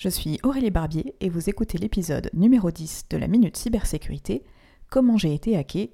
Je 0.00 0.08
suis 0.08 0.40
Aurélie 0.44 0.70
Barbier 0.70 1.14
et 1.20 1.28
vous 1.28 1.50
écoutez 1.50 1.76
l'épisode 1.76 2.30
numéro 2.32 2.70
10 2.70 3.08
de 3.10 3.18
la 3.18 3.28
Minute 3.28 3.58
Cybersécurité 3.58 4.42
Comment 4.88 5.18
j'ai 5.18 5.34
été 5.34 5.58
hacké 5.58 5.92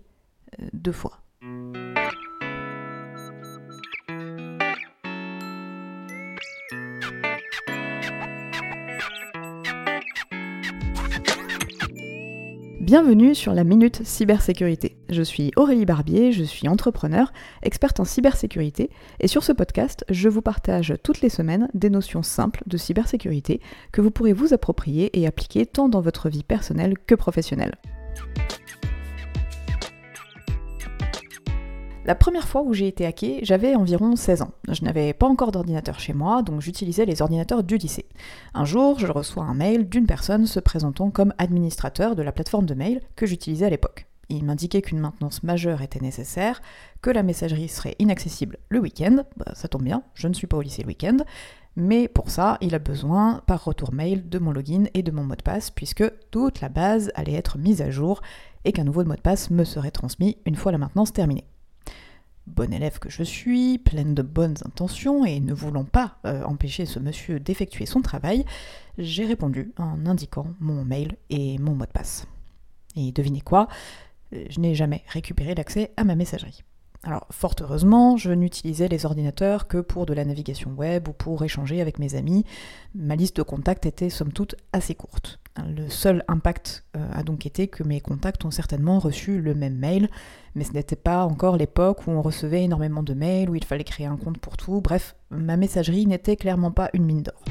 euh, 0.60 0.68
deux 0.72 0.92
fois. 0.92 1.25
Bienvenue 12.86 13.34
sur 13.34 13.52
la 13.52 13.64
Minute 13.64 14.02
Cybersécurité. 14.04 14.96
Je 15.08 15.22
suis 15.22 15.50
Aurélie 15.56 15.84
Barbier, 15.84 16.30
je 16.30 16.44
suis 16.44 16.68
entrepreneur, 16.68 17.32
experte 17.64 17.98
en 17.98 18.04
cybersécurité, 18.04 18.90
et 19.18 19.26
sur 19.26 19.42
ce 19.42 19.50
podcast, 19.50 20.04
je 20.08 20.28
vous 20.28 20.40
partage 20.40 20.94
toutes 21.02 21.20
les 21.20 21.28
semaines 21.28 21.68
des 21.74 21.90
notions 21.90 22.22
simples 22.22 22.62
de 22.68 22.76
cybersécurité 22.76 23.60
que 23.90 24.00
vous 24.00 24.12
pourrez 24.12 24.32
vous 24.32 24.54
approprier 24.54 25.10
et 25.18 25.26
appliquer 25.26 25.66
tant 25.66 25.88
dans 25.88 26.00
votre 26.00 26.28
vie 26.28 26.44
personnelle 26.44 26.94
que 26.96 27.16
professionnelle. 27.16 27.74
La 32.06 32.14
première 32.14 32.46
fois 32.46 32.62
où 32.62 32.72
j'ai 32.72 32.86
été 32.86 33.04
hacké, 33.04 33.40
j'avais 33.42 33.74
environ 33.74 34.14
16 34.14 34.42
ans. 34.42 34.52
Je 34.68 34.84
n'avais 34.84 35.12
pas 35.12 35.26
encore 35.26 35.50
d'ordinateur 35.50 35.98
chez 35.98 36.12
moi, 36.12 36.42
donc 36.42 36.60
j'utilisais 36.60 37.04
les 37.04 37.20
ordinateurs 37.20 37.64
du 37.64 37.78
lycée. 37.78 38.06
Un 38.54 38.64
jour, 38.64 38.96
je 39.00 39.08
reçois 39.08 39.42
un 39.42 39.54
mail 39.54 39.88
d'une 39.88 40.06
personne 40.06 40.46
se 40.46 40.60
présentant 40.60 41.10
comme 41.10 41.34
administrateur 41.38 42.14
de 42.14 42.22
la 42.22 42.30
plateforme 42.30 42.64
de 42.64 42.74
mail 42.74 43.00
que 43.16 43.26
j'utilisais 43.26 43.66
à 43.66 43.70
l'époque. 43.70 44.06
Il 44.28 44.44
m'indiquait 44.44 44.82
qu'une 44.82 45.00
maintenance 45.00 45.42
majeure 45.42 45.82
était 45.82 45.98
nécessaire, 45.98 46.62
que 47.02 47.10
la 47.10 47.24
messagerie 47.24 47.68
serait 47.68 47.96
inaccessible 47.98 48.58
le 48.68 48.78
week-end, 48.78 49.24
bah, 49.36 49.50
ça 49.54 49.66
tombe 49.66 49.82
bien, 49.82 50.04
je 50.14 50.28
ne 50.28 50.34
suis 50.34 50.46
pas 50.46 50.58
au 50.58 50.62
lycée 50.62 50.82
le 50.82 50.88
week-end, 50.88 51.16
mais 51.74 52.06
pour 52.06 52.30
ça, 52.30 52.56
il 52.60 52.76
a 52.76 52.78
besoin 52.78 53.42
par 53.48 53.64
retour 53.64 53.92
mail 53.92 54.28
de 54.28 54.38
mon 54.38 54.52
login 54.52 54.84
et 54.94 55.02
de 55.02 55.10
mon 55.10 55.24
mot 55.24 55.34
de 55.34 55.42
passe, 55.42 55.70
puisque 55.70 56.04
toute 56.30 56.60
la 56.60 56.68
base 56.68 57.10
allait 57.16 57.34
être 57.34 57.58
mise 57.58 57.82
à 57.82 57.90
jour 57.90 58.22
et 58.64 58.70
qu'un 58.70 58.84
nouveau 58.84 59.04
mot 59.04 59.16
de 59.16 59.20
passe 59.20 59.50
me 59.50 59.64
serait 59.64 59.90
transmis 59.90 60.38
une 60.46 60.54
fois 60.54 60.70
la 60.70 60.78
maintenance 60.78 61.12
terminée 61.12 61.46
bonne 62.46 62.72
élève 62.72 62.98
que 62.98 63.10
je 63.10 63.22
suis, 63.22 63.78
pleine 63.78 64.14
de 64.14 64.22
bonnes 64.22 64.56
intentions 64.64 65.24
et 65.24 65.40
ne 65.40 65.54
voulant 65.54 65.84
pas 65.84 66.18
euh, 66.24 66.44
empêcher 66.44 66.86
ce 66.86 66.98
monsieur 66.98 67.40
d'effectuer 67.40 67.86
son 67.86 68.00
travail, 68.00 68.44
j'ai 68.98 69.24
répondu 69.24 69.72
en 69.78 70.06
indiquant 70.06 70.46
mon 70.60 70.84
mail 70.84 71.16
et 71.30 71.58
mon 71.58 71.74
mot 71.74 71.86
de 71.86 71.90
passe. 71.90 72.26
Et 72.96 73.12
devinez 73.12 73.40
quoi 73.40 73.68
euh, 74.32 74.44
Je 74.48 74.60
n'ai 74.60 74.74
jamais 74.74 75.02
récupéré 75.08 75.54
l'accès 75.54 75.92
à 75.96 76.04
ma 76.04 76.14
messagerie. 76.14 76.62
Alors, 77.02 77.26
fort 77.30 77.54
heureusement, 77.60 78.16
je 78.16 78.32
n'utilisais 78.32 78.88
les 78.88 79.06
ordinateurs 79.06 79.68
que 79.68 79.78
pour 79.78 80.06
de 80.06 80.14
la 80.14 80.24
navigation 80.24 80.72
web 80.72 81.08
ou 81.08 81.12
pour 81.12 81.44
échanger 81.44 81.80
avec 81.80 81.98
mes 81.98 82.16
amis. 82.16 82.44
Ma 82.94 83.14
liste 83.14 83.36
de 83.36 83.42
contacts 83.42 83.86
était 83.86 84.10
somme 84.10 84.32
toute 84.32 84.56
assez 84.72 84.94
courte. 84.94 85.38
Le 85.64 85.88
seul 85.88 86.22
impact 86.28 86.84
euh, 86.96 87.08
a 87.12 87.22
donc 87.22 87.46
été 87.46 87.68
que 87.68 87.82
mes 87.82 88.00
contacts 88.00 88.44
ont 88.44 88.50
certainement 88.50 88.98
reçu 88.98 89.40
le 89.40 89.54
même 89.54 89.76
mail, 89.76 90.08
mais 90.54 90.64
ce 90.64 90.72
n'était 90.72 90.96
pas 90.96 91.24
encore 91.24 91.56
l'époque 91.56 92.06
où 92.06 92.10
on 92.10 92.20
recevait 92.20 92.64
énormément 92.64 93.02
de 93.02 93.14
mails, 93.14 93.48
où 93.48 93.54
il 93.54 93.64
fallait 93.64 93.84
créer 93.84 94.06
un 94.06 94.16
compte 94.16 94.38
pour 94.38 94.56
tout. 94.56 94.80
Bref, 94.80 95.16
ma 95.30 95.56
messagerie 95.56 96.06
n'était 96.06 96.36
clairement 96.36 96.72
pas 96.72 96.90
une 96.92 97.04
mine 97.04 97.22
d'or. 97.22 97.42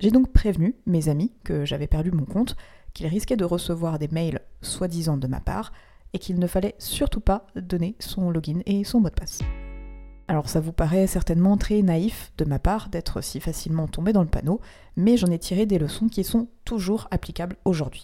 J'ai 0.00 0.10
donc 0.10 0.32
prévenu 0.32 0.74
mes 0.86 1.08
amis 1.08 1.32
que 1.44 1.64
j'avais 1.64 1.86
perdu 1.86 2.10
mon 2.10 2.24
compte, 2.24 2.56
qu'ils 2.94 3.06
risquaient 3.06 3.36
de 3.36 3.44
recevoir 3.44 3.98
des 3.98 4.08
mails 4.08 4.40
soi-disant 4.62 5.16
de 5.16 5.26
ma 5.26 5.40
part, 5.40 5.72
et 6.14 6.18
qu'il 6.18 6.38
ne 6.38 6.46
fallait 6.46 6.74
surtout 6.78 7.20
pas 7.20 7.46
donner 7.56 7.94
son 7.98 8.30
login 8.30 8.60
et 8.66 8.84
son 8.84 9.00
mot 9.00 9.10
de 9.10 9.14
passe. 9.14 9.40
Alors 10.32 10.48
ça 10.48 10.60
vous 10.60 10.72
paraît 10.72 11.06
certainement 11.06 11.58
très 11.58 11.82
naïf 11.82 12.32
de 12.38 12.46
ma 12.46 12.58
part 12.58 12.88
d'être 12.88 13.20
si 13.20 13.38
facilement 13.38 13.86
tombé 13.86 14.14
dans 14.14 14.22
le 14.22 14.28
panneau, 14.28 14.62
mais 14.96 15.18
j'en 15.18 15.26
ai 15.26 15.38
tiré 15.38 15.66
des 15.66 15.78
leçons 15.78 16.08
qui 16.08 16.24
sont 16.24 16.48
toujours 16.64 17.06
applicables 17.10 17.56
aujourd'hui. 17.66 18.02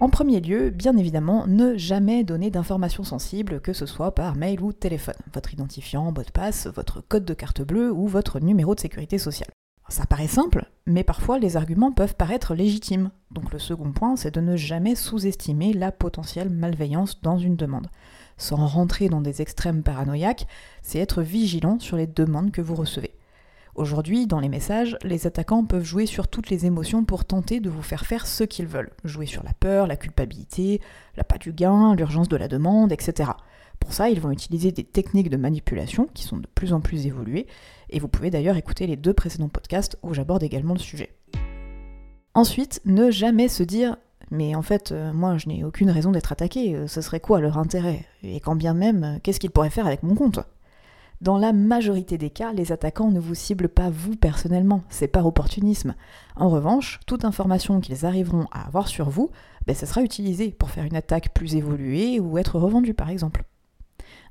En 0.00 0.08
premier 0.08 0.40
lieu, 0.40 0.70
bien 0.70 0.96
évidemment, 0.96 1.46
ne 1.46 1.76
jamais 1.76 2.24
donner 2.24 2.48
d'informations 2.48 3.04
sensibles, 3.04 3.60
que 3.60 3.74
ce 3.74 3.84
soit 3.84 4.14
par 4.14 4.34
mail 4.34 4.62
ou 4.62 4.72
téléphone. 4.72 5.14
Votre 5.34 5.52
identifiant, 5.52 6.10
mot 6.10 6.22
de 6.22 6.30
passe, 6.30 6.66
votre 6.68 7.02
code 7.02 7.26
de 7.26 7.34
carte 7.34 7.60
bleue 7.60 7.92
ou 7.92 8.06
votre 8.06 8.40
numéro 8.40 8.74
de 8.74 8.80
sécurité 8.80 9.18
sociale. 9.18 9.50
Ça 9.90 10.06
paraît 10.06 10.26
simple, 10.26 10.70
mais 10.86 11.04
parfois 11.04 11.38
les 11.38 11.58
arguments 11.58 11.92
peuvent 11.92 12.16
paraître 12.16 12.54
légitimes. 12.54 13.10
Donc 13.30 13.52
le 13.52 13.58
second 13.58 13.92
point, 13.92 14.16
c'est 14.16 14.34
de 14.34 14.40
ne 14.40 14.56
jamais 14.56 14.94
sous-estimer 14.94 15.74
la 15.74 15.92
potentielle 15.92 16.48
malveillance 16.48 17.20
dans 17.20 17.36
une 17.36 17.56
demande. 17.56 17.88
Sans 18.38 18.66
rentrer 18.66 19.08
dans 19.08 19.20
des 19.20 19.42
extrêmes 19.42 19.82
paranoïaques, 19.82 20.46
c'est 20.82 21.00
être 21.00 21.22
vigilant 21.22 21.78
sur 21.80 21.96
les 21.96 22.06
demandes 22.06 22.52
que 22.52 22.62
vous 22.62 22.76
recevez. 22.76 23.12
Aujourd'hui, 23.74 24.26
dans 24.26 24.40
les 24.40 24.48
messages, 24.48 24.96
les 25.04 25.26
attaquants 25.26 25.64
peuvent 25.64 25.84
jouer 25.84 26.06
sur 26.06 26.26
toutes 26.26 26.50
les 26.50 26.66
émotions 26.66 27.04
pour 27.04 27.24
tenter 27.24 27.60
de 27.60 27.70
vous 27.70 27.82
faire 27.82 28.06
faire 28.06 28.26
ce 28.26 28.42
qu'ils 28.42 28.66
veulent. 28.66 28.90
Jouer 29.04 29.26
sur 29.26 29.44
la 29.44 29.52
peur, 29.52 29.86
la 29.86 29.96
culpabilité, 29.96 30.80
la 31.16 31.22
pas 31.22 31.38
du 31.38 31.52
gain, 31.52 31.94
l'urgence 31.94 32.28
de 32.28 32.36
la 32.36 32.48
demande, 32.48 32.90
etc. 32.90 33.30
Pour 33.78 33.92
ça, 33.92 34.10
ils 34.10 34.20
vont 34.20 34.32
utiliser 34.32 34.72
des 34.72 34.84
techniques 34.84 35.30
de 35.30 35.36
manipulation 35.36 36.08
qui 36.12 36.24
sont 36.24 36.38
de 36.38 36.48
plus 36.54 36.72
en 36.72 36.80
plus 36.80 37.06
évoluées, 37.06 37.46
et 37.90 38.00
vous 38.00 38.08
pouvez 38.08 38.30
d'ailleurs 38.30 38.56
écouter 38.56 38.86
les 38.86 38.96
deux 38.96 39.14
précédents 39.14 39.48
podcasts 39.48 39.96
où 40.02 40.12
j'aborde 40.12 40.42
également 40.42 40.74
le 40.74 40.80
sujet. 40.80 41.14
Ensuite, 42.34 42.80
ne 42.84 43.10
jamais 43.10 43.48
se 43.48 43.62
dire 43.62 43.96
mais 44.30 44.54
en 44.54 44.62
fait, 44.62 44.92
euh, 44.92 45.12
moi 45.12 45.38
je 45.38 45.48
n'ai 45.48 45.64
aucune 45.64 45.90
raison 45.90 46.12
d'être 46.12 46.32
attaqué, 46.32 46.74
euh, 46.74 46.86
ce 46.86 47.00
serait 47.00 47.20
quoi 47.20 47.40
leur 47.40 47.58
intérêt? 47.58 48.04
Et 48.22 48.40
quand 48.40 48.56
bien 48.56 48.74
même, 48.74 49.04
euh, 49.04 49.18
qu'est-ce 49.22 49.40
qu'ils 49.40 49.50
pourraient 49.50 49.70
faire 49.70 49.86
avec 49.86 50.02
mon 50.02 50.14
compte? 50.14 50.40
Dans 51.20 51.38
la 51.38 51.52
majorité 51.52 52.16
des 52.16 52.30
cas, 52.30 52.52
les 52.52 52.70
attaquants 52.70 53.10
ne 53.10 53.18
vous 53.18 53.34
ciblent 53.34 53.68
pas 53.68 53.90
vous 53.90 54.14
personnellement, 54.14 54.84
c'est 54.88 55.08
par 55.08 55.26
opportunisme. 55.26 55.96
En 56.36 56.48
revanche, 56.48 57.00
toute 57.06 57.24
information 57.24 57.80
qu'ils 57.80 58.06
arriveront 58.06 58.46
à 58.52 58.66
avoir 58.66 58.86
sur 58.86 59.10
vous, 59.10 59.30
ben, 59.66 59.74
ça 59.74 59.86
sera 59.86 60.02
utilisé 60.02 60.50
pour 60.50 60.70
faire 60.70 60.84
une 60.84 60.94
attaque 60.94 61.34
plus 61.34 61.56
évoluée 61.56 62.20
ou 62.20 62.38
être 62.38 62.58
revendue 62.58 62.94
par 62.94 63.10
exemple. 63.10 63.42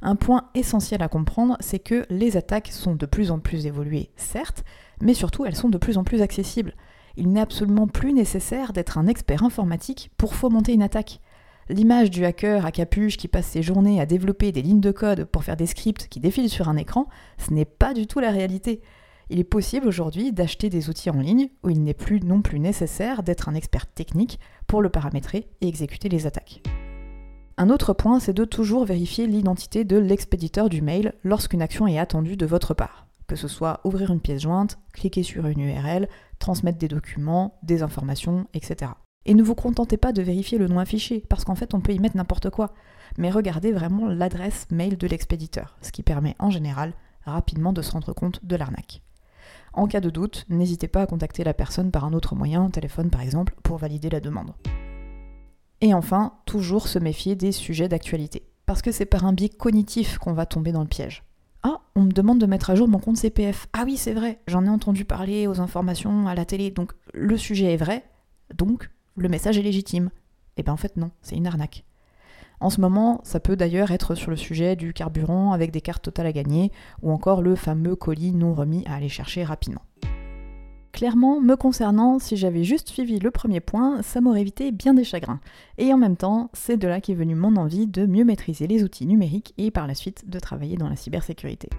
Un 0.01 0.15
point 0.15 0.49
essentiel 0.53 1.01
à 1.01 1.09
comprendre, 1.09 1.57
c'est 1.59 1.79
que 1.79 2.05
les 2.09 2.37
attaques 2.37 2.69
sont 2.69 2.95
de 2.95 3.05
plus 3.05 3.31
en 3.31 3.39
plus 3.39 3.65
évoluées, 3.65 4.11
certes, 4.15 4.63
mais 5.01 5.13
surtout 5.13 5.45
elles 5.45 5.55
sont 5.55 5.69
de 5.69 5.77
plus 5.77 5.97
en 5.97 6.03
plus 6.03 6.21
accessibles. 6.21 6.73
Il 7.17 7.31
n'est 7.31 7.41
absolument 7.41 7.87
plus 7.87 8.13
nécessaire 8.13 8.73
d'être 8.73 8.99
un 8.99 9.07
expert 9.07 9.43
informatique 9.43 10.11
pour 10.17 10.35
fomenter 10.35 10.73
une 10.73 10.83
attaque. 10.83 11.19
L'image 11.67 12.11
du 12.11 12.23
hacker 12.23 12.63
à 12.63 12.71
capuche 12.71 13.17
qui 13.17 13.27
passe 13.27 13.47
ses 13.47 13.63
journées 13.63 13.99
à 13.99 14.05
développer 14.05 14.51
des 14.51 14.61
lignes 14.61 14.81
de 14.81 14.91
code 14.91 15.25
pour 15.25 15.43
faire 15.43 15.57
des 15.57 15.65
scripts 15.65 16.07
qui 16.07 16.19
défilent 16.19 16.49
sur 16.49 16.69
un 16.69 16.77
écran, 16.77 17.07
ce 17.39 17.51
n'est 17.53 17.65
pas 17.65 17.95
du 17.95 18.05
tout 18.05 18.19
la 18.19 18.29
réalité. 18.29 18.81
Il 19.31 19.39
est 19.39 19.43
possible 19.43 19.87
aujourd'hui 19.87 20.31
d'acheter 20.31 20.69
des 20.69 20.89
outils 20.89 21.09
en 21.09 21.19
ligne 21.19 21.49
où 21.63 21.71
il 21.71 21.83
n'est 21.83 21.95
plus 21.95 22.21
non 22.21 22.43
plus 22.43 22.59
nécessaire 22.59 23.23
d'être 23.23 23.49
un 23.49 23.55
expert 23.55 23.87
technique 23.87 24.39
pour 24.67 24.83
le 24.83 24.89
paramétrer 24.89 25.49
et 25.59 25.67
exécuter 25.67 26.09
les 26.09 26.27
attaques. 26.27 26.61
Un 27.57 27.71
autre 27.71 27.93
point, 27.93 28.19
c'est 28.19 28.31
de 28.31 28.45
toujours 28.45 28.85
vérifier 28.85 29.25
l'identité 29.25 29.83
de 29.83 29.97
l'expéditeur 29.97 30.69
du 30.69 30.83
mail 30.83 31.13
lorsqu'une 31.23 31.63
action 31.63 31.87
est 31.87 31.97
attendue 31.97 32.37
de 32.37 32.45
votre 32.45 32.75
part. 32.75 33.06
Que 33.27 33.35
ce 33.35 33.47
soit 33.47 33.81
ouvrir 33.83 34.11
une 34.11 34.21
pièce 34.21 34.41
jointe, 34.41 34.79
cliquer 34.93 35.23
sur 35.23 35.47
une 35.47 35.59
URL, 35.59 36.07
transmettre 36.39 36.77
des 36.77 36.87
documents, 36.87 37.59
des 37.61 37.83
informations, 37.83 38.47
etc. 38.53 38.91
Et 39.25 39.33
ne 39.33 39.43
vous 39.43 39.55
contentez 39.55 39.97
pas 39.97 40.13
de 40.13 40.21
vérifier 40.21 40.57
le 40.57 40.67
nom 40.67 40.79
affiché, 40.79 41.23
parce 41.27 41.43
qu'en 41.43 41.55
fait 41.55 41.73
on 41.73 41.81
peut 41.81 41.93
y 41.93 41.99
mettre 41.99 42.15
n'importe 42.15 42.49
quoi. 42.49 42.73
Mais 43.17 43.29
regardez 43.29 43.73
vraiment 43.73 44.07
l'adresse 44.07 44.67
mail 44.71 44.97
de 44.97 45.07
l'expéditeur, 45.07 45.77
ce 45.81 45.91
qui 45.91 46.03
permet 46.03 46.35
en 46.39 46.49
général 46.49 46.93
rapidement 47.25 47.73
de 47.73 47.81
se 47.81 47.91
rendre 47.91 48.13
compte 48.13 48.43
de 48.45 48.55
l'arnaque. 48.55 49.01
En 49.73 49.87
cas 49.87 49.99
de 49.99 50.09
doute, 50.09 50.45
n'hésitez 50.49 50.87
pas 50.87 51.01
à 51.01 51.05
contacter 51.05 51.43
la 51.43 51.53
personne 51.53 51.91
par 51.91 52.05
un 52.05 52.13
autre 52.13 52.35
moyen, 52.35 52.69
téléphone 52.69 53.09
par 53.09 53.21
exemple, 53.21 53.53
pour 53.63 53.77
valider 53.77 54.09
la 54.09 54.21
demande. 54.21 54.53
Et 55.81 55.93
enfin, 55.93 56.33
toujours 56.45 56.87
se 56.87 56.97
méfier 56.97 57.35
des 57.35 57.51
sujets 57.51 57.89
d'actualité. 57.89 58.47
Parce 58.65 58.81
que 58.81 58.91
c'est 58.91 59.05
par 59.05 59.25
un 59.25 59.33
biais 59.33 59.49
cognitif 59.49 60.17
qu'on 60.17 60.33
va 60.33 60.45
tomber 60.45 60.71
dans 60.71 60.81
le 60.81 60.87
piège. 60.87 61.23
Ah, 61.69 61.81
on 61.97 62.03
me 62.03 62.11
demande 62.13 62.39
de 62.39 62.45
mettre 62.45 62.69
à 62.69 62.75
jour 62.75 62.87
mon 62.87 62.97
compte 62.97 63.17
CPF. 63.17 63.67
Ah 63.73 63.83
oui, 63.85 63.97
c'est 63.97 64.13
vrai, 64.13 64.39
j'en 64.47 64.63
ai 64.63 64.69
entendu 64.69 65.03
parler 65.03 65.47
aux 65.47 65.59
informations, 65.59 66.25
à 66.25 66.33
la 66.33 66.45
télé, 66.45 66.71
donc 66.71 66.93
le 67.13 67.35
sujet 67.35 67.73
est 67.73 67.77
vrai, 67.77 68.05
donc 68.55 68.89
le 69.17 69.27
message 69.27 69.57
est 69.57 69.63
légitime. 69.63 70.09
Eh 70.55 70.63
bien 70.63 70.71
en 70.71 70.77
fait 70.77 70.95
non, 70.95 71.11
c'est 71.21 71.35
une 71.35 71.45
arnaque. 71.45 71.83
En 72.61 72.69
ce 72.69 72.79
moment, 72.79 73.19
ça 73.25 73.41
peut 73.41 73.57
d'ailleurs 73.57 73.91
être 73.91 74.15
sur 74.15 74.31
le 74.31 74.37
sujet 74.37 74.77
du 74.77 74.93
carburant 74.93 75.51
avec 75.51 75.71
des 75.71 75.81
cartes 75.81 76.05
totales 76.05 76.27
à 76.27 76.31
gagner, 76.31 76.71
ou 77.01 77.11
encore 77.11 77.41
le 77.41 77.57
fameux 77.57 77.97
colis 77.97 78.31
non 78.31 78.53
remis 78.53 78.85
à 78.85 78.95
aller 78.95 79.09
chercher 79.09 79.43
rapidement. 79.43 79.81
Clairement, 80.97 81.39
me 81.39 81.55
concernant, 81.55 82.17
si 82.17 82.37
j'avais 82.37 82.63
juste 82.63 82.89
suivi 82.89 83.19
le 83.19 83.29
premier 83.29 83.59
point, 83.59 84.01
ça 84.01 84.19
m'aurait 84.19 84.41
évité 84.41 84.71
bien 84.71 84.95
des 84.95 85.03
chagrins. 85.03 85.39
Et 85.77 85.93
en 85.93 85.97
même 85.97 86.17
temps, 86.17 86.49
c'est 86.53 86.75
de 86.75 86.87
là 86.87 87.01
qu'est 87.01 87.13
venue 87.13 87.35
mon 87.35 87.55
envie 87.55 87.85
de 87.85 88.07
mieux 88.07 88.25
maîtriser 88.25 88.65
les 88.65 88.83
outils 88.83 89.05
numériques 89.05 89.53
et 89.59 89.69
par 89.69 89.85
la 89.85 89.93
suite 89.93 90.27
de 90.27 90.39
travailler 90.39 90.75
dans 90.75 90.89
la 90.89 90.95
cybersécurité. 90.95 91.69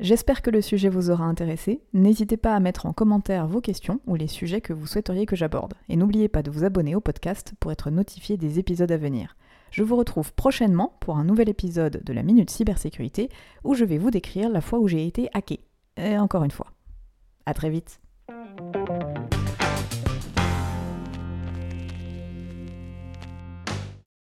J'espère 0.00 0.40
que 0.40 0.48
le 0.48 0.62
sujet 0.62 0.88
vous 0.88 1.10
aura 1.10 1.26
intéressé. 1.26 1.82
N'hésitez 1.92 2.38
pas 2.38 2.54
à 2.54 2.60
mettre 2.60 2.86
en 2.86 2.94
commentaire 2.94 3.46
vos 3.46 3.60
questions 3.60 4.00
ou 4.06 4.14
les 4.14 4.26
sujets 4.26 4.62
que 4.62 4.72
vous 4.72 4.86
souhaiteriez 4.86 5.26
que 5.26 5.36
j'aborde. 5.36 5.74
Et 5.90 5.96
n'oubliez 5.96 6.28
pas 6.28 6.42
de 6.42 6.50
vous 6.50 6.64
abonner 6.64 6.94
au 6.94 7.02
podcast 7.02 7.52
pour 7.60 7.70
être 7.70 7.90
notifié 7.90 8.38
des 8.38 8.58
épisodes 8.58 8.90
à 8.90 8.96
venir. 8.96 9.36
Je 9.70 9.82
vous 9.82 9.96
retrouve 9.96 10.32
prochainement 10.32 10.96
pour 10.98 11.18
un 11.18 11.24
nouvel 11.24 11.50
épisode 11.50 12.00
de 12.04 12.12
la 12.14 12.22
Minute 12.22 12.48
Cybersécurité 12.48 13.28
où 13.64 13.74
je 13.74 13.84
vais 13.84 13.98
vous 13.98 14.10
décrire 14.10 14.48
la 14.48 14.62
fois 14.62 14.78
où 14.78 14.88
j'ai 14.88 15.06
été 15.06 15.28
hacké. 15.34 15.60
Et 15.98 16.16
encore 16.16 16.44
une 16.44 16.50
fois. 16.50 16.68
À 17.46 17.54
très 17.54 17.70
vite. 17.70 18.00